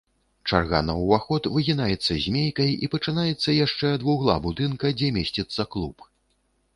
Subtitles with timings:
[0.49, 6.07] Чарга на ўваход выгінаецца змейкай і пачынаецца яшчэ ад вугла будынка, дзе месціцца клуб.